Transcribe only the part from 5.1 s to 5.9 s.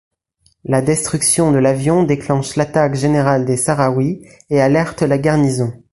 garnison.